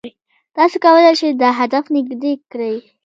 [0.55, 2.75] تاسو کولای شئ دا هدف نږدې کړئ.